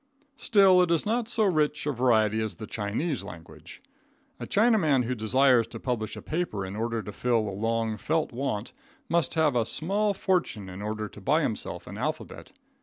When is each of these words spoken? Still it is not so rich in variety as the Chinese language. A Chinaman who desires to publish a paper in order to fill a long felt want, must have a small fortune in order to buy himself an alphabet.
Still 0.37 0.81
it 0.81 0.89
is 0.89 1.05
not 1.05 1.27
so 1.27 1.43
rich 1.43 1.85
in 1.85 1.93
variety 1.93 2.41
as 2.41 2.55
the 2.55 2.65
Chinese 2.65 3.23
language. 3.23 3.83
A 4.39 4.47
Chinaman 4.47 5.03
who 5.03 5.13
desires 5.13 5.67
to 5.67 5.79
publish 5.79 6.15
a 6.17 6.23
paper 6.23 6.65
in 6.65 6.75
order 6.75 7.03
to 7.03 7.11
fill 7.11 7.47
a 7.47 7.51
long 7.51 7.97
felt 7.97 8.31
want, 8.31 8.73
must 9.09 9.35
have 9.35 9.55
a 9.55 9.63
small 9.63 10.15
fortune 10.15 10.69
in 10.69 10.81
order 10.81 11.07
to 11.07 11.21
buy 11.21 11.43
himself 11.43 11.85
an 11.85 11.99
alphabet. 11.99 12.51